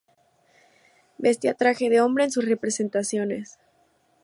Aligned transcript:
Vestía 1.19 1.53
traje 1.53 1.87
de 1.91 2.01
hombre 2.01 2.23
en 2.23 2.31
sus 2.31 2.45
representaciones. 2.45 3.59